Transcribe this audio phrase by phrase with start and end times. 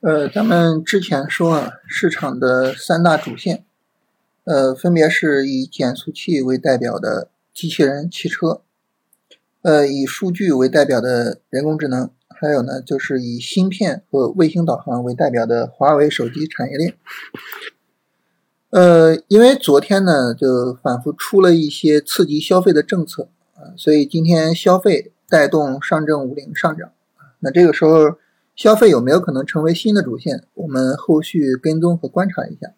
[0.00, 3.64] 呃，咱们之前说啊，市场的三大主线，
[4.44, 8.62] 呃，分别是以减速器为代表的机器人、汽车，
[9.62, 16.94] 呃，以数据为代表的人工智能，还有呢，就是以芯片和卫星导航为代表的华为手机产业链。
[18.70, 26.92] 呃，因为昨天呢，就反复出了一些刺激消费的政策啊，所以今天消费带动上证五零上涨
[27.40, 28.16] 那这个时候。
[28.58, 30.42] 消费有没有可能成为新的主线？
[30.54, 32.72] 我们后续跟踪和观察一下。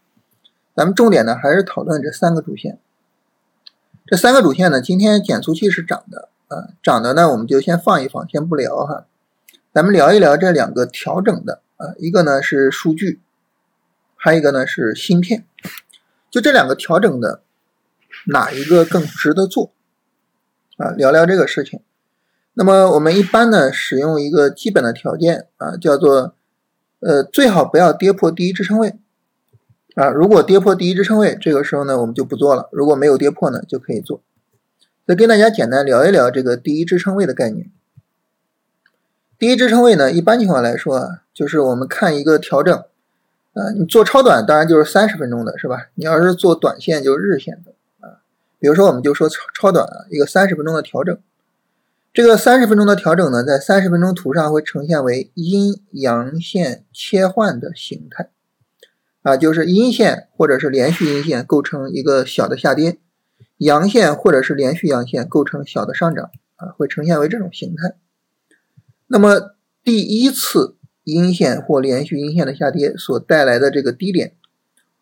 [0.77, 2.79] 咱们重点呢还是讨论这三个主线。
[4.07, 9.07] 这三个主线呢，今天减速器是涨的啊，涨的呢我们就先放一放，先不聊哈。
[9.73, 13.19] 咱们聊一聊这两个调整的啊，一个呢是数据，
[14.17, 15.47] 还有一个呢是芯片。
[16.31, 17.41] 就这两个调整的，
[18.27, 19.73] 哪一个更值得做
[20.77, 20.91] 啊？
[20.91, 21.81] 聊聊这个事情。
[22.61, 26.35] 那么我们一般呢，使用一个基本的条件啊，叫做，
[26.99, 28.97] 呃，最好不要跌破第一支撑位
[29.95, 30.11] 啊。
[30.11, 34.21] 如果跌破第一支撑位，这个时候呢，我们就不做了；如果没有跌破呢，就可以做。
[35.07, 37.71] 再跟大家简单聊一聊这个第一支撑位的概念。
[39.39, 42.77] 第一支撑位呢，一般情况来说啊，就是我们看一个调整
[43.55, 45.87] 啊，你做超短当然就是三十分钟的是吧？
[45.95, 47.73] 你要是做短线就日线的
[48.07, 48.21] 啊。
[48.59, 51.19] 比如说我们就说超超短啊，一个三十分钟的调整。
[52.13, 58.31] 这个三十分钟的调整呢，在三十分钟图上会呈现为阴阳线切换的形态，
[59.23, 62.99] 啊，就是阴线或者是连续阴线构成一个小的下跌，
[63.59, 67.95] 阳线或者是连续阳线构成小的上涨，啊，会呈现为这种形态。
[69.07, 70.75] 那么第一次
[71.05, 74.35] 阴线或连续阴线的下跌所带来的这个低点，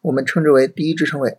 [0.02, 1.38] 我们称之为第一支撑位。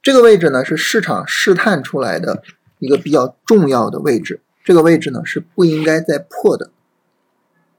[0.00, 2.44] 这个位置呢，是市场试探出来的
[2.78, 4.40] 一个比较重要的位置。
[4.64, 6.70] 这个位置呢是不应该再破的，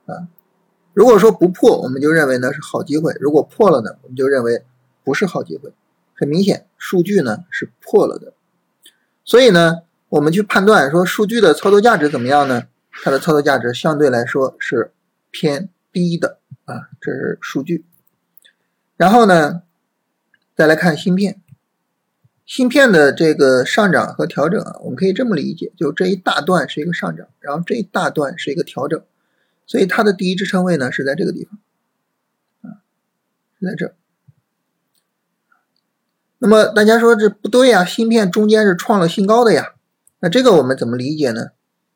[0.06, 0.28] 啊，
[0.94, 4.64] 如果说不破，我们就认为呢是好机会；如果破了呢，我们就认为
[5.04, 5.74] 不是好机会。
[6.14, 8.34] 很明显，数据呢是破了的，
[9.26, 12.68] 所以呢，我们去判断说数据的操作价值怎么样呢？
[13.04, 14.94] 它的操作价值相对来说是
[15.32, 17.84] 偏低的啊，这是数据。
[18.96, 19.64] 然后呢，
[20.56, 21.42] 再来看芯片。
[22.46, 29.02] 芯片的这个上涨和调整啊，我们可以这么理解，就这一大段是一个上涨，然后这一大段是一个调整，
[29.66, 31.60] 所以它的第一支撑位呢是在这个地方，
[32.72, 32.86] 啊，
[33.60, 33.96] 是在这。
[36.38, 39.74] 那么大家说这不对呀，芯片中间是创了新高的呀，
[40.20, 41.48] 那这个我们怎么理解呢？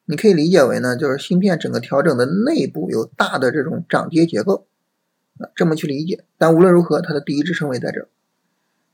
[0.06, 4.66] 你可以理解为呢，就是芯片整个调整的内部有大的这种涨跌结构，
[5.38, 6.24] 啊，这么去理解。
[6.40, 8.08] 但无论如何，它的第一支撑位在这儿，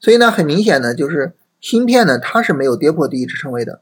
[0.01, 1.31] 所以呢，很明显呢，就是。
[1.65, 3.81] 芯片呢，它是没有跌破第一支撑位的，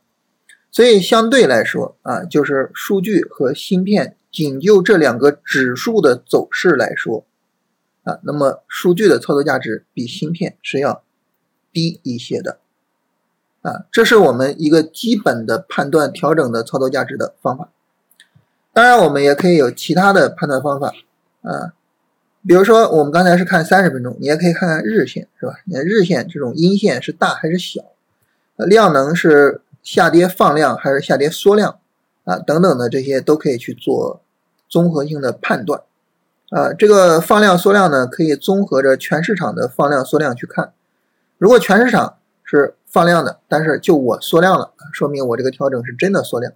[0.71, 7.25] 所以相对来说啊，就是数据和芯片，仅就这两个指数的走势来说
[8.03, 11.03] 啊，那么数据的操作价值比芯片是要
[11.73, 12.59] 低一些的
[13.63, 17.69] 啊，这是我们一个基本的判断调整的操作价值的方法。
[18.71, 20.93] 当然，我们也可以有其他的判断方法
[21.41, 21.73] 啊。
[22.45, 25.53] 比如说，我们刚才是看三十分钟，你也可以看看日线，是吧？
[25.65, 27.81] 你看日线这种阴线是大还是小？
[28.57, 31.79] 量能是下跌放量还是下跌缩量？
[32.25, 34.21] 啊，等等的这些都可以去做
[34.67, 35.81] 综合性的判断。
[36.49, 40.73] 啊，这个放量缩量呢，可以综合着全市场的放量缩量去看。
[41.37, 46.53] 如果全市场是放量的，但是就我缩量了，说明我这个调整是真的缩量。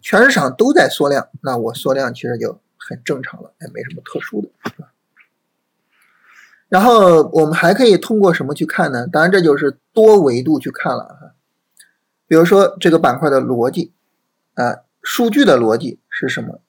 [0.00, 4.91] 全市场都在缩量，那我缩量其实就很正常了，也没什么特殊的，是吧？
[6.72, 9.06] 然后我们还可以通过什么去看呢？
[9.06, 11.34] 当然这就是多维度去看了哈。
[12.26, 13.92] 比如说这个板块的逻辑
[14.54, 16.60] 啊，数据的逻辑是什么？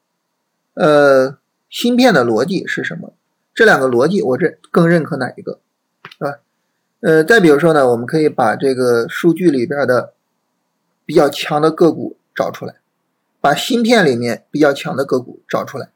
[0.74, 1.38] 呃，
[1.70, 3.14] 芯片的逻辑是什么？
[3.54, 5.62] 这两个逻辑我这更认可哪一个？
[6.18, 6.40] 是吧？
[7.00, 10.12] 呃，再比如说呢，我们可以把这个数据里边的
[11.06, 12.76] 比较强的个股找出来，
[13.40, 15.88] 把芯片里面比较强的个股找出来，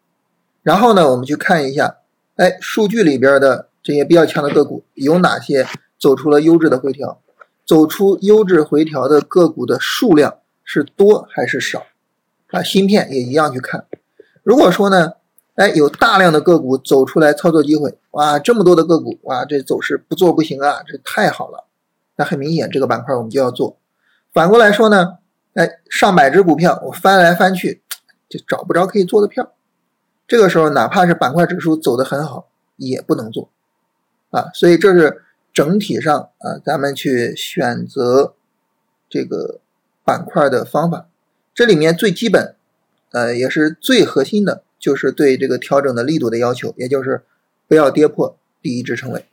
[0.63, 1.98] 然后呢，我们去看一下，
[2.38, 3.68] 哎，数据里边的。
[3.88, 5.66] 这些比较强的个股有哪些
[5.98, 7.22] 走出了优质的回调？
[7.66, 11.86] 走出优质回调的个股的数量是多还是少？
[12.48, 13.86] 啊，芯片也一样去看。
[14.44, 15.13] 如果说呢，
[15.56, 21.63] 哎，有大量的个股走出来操作机会，哇，这么多的个股，哇，这走势不做不行啊，这太好了。
[22.18, 23.78] 那很明显，这个板块我们就要做。
[24.34, 25.19] 反过来说呢，
[25.54, 27.81] 哎，上百只股票我翻来翻去
[28.28, 29.54] 就找不着可以做的票，
[30.28, 33.50] 这个时候哪怕是板块指数走得很好，也不能做。
[34.38, 38.36] 啊，所以这是整体上啊，咱们去选择
[39.10, 39.60] 这个
[40.06, 41.07] 板块的方法。
[41.56, 42.56] 这里面最基本，
[43.12, 47.24] 呃，也是最核心的，就是对这个调整的力度的要求，也就是
[47.68, 49.25] 不要跌破第一支撑位。